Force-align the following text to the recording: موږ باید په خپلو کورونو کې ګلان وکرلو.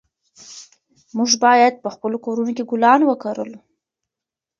موږ 1.17 1.31
باید 1.43 1.73
په 1.83 1.89
خپلو 1.95 2.17
کورونو 2.25 2.51
کې 2.57 2.63
ګلان 2.71 3.01
وکرلو. 3.05 3.59